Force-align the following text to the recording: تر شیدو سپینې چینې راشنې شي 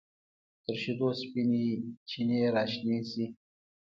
تر 0.63 0.75
شیدو 0.81 1.09
سپینې 1.19 1.65
چینې 2.09 2.41
راشنې 2.55 2.99
شي 3.09 3.25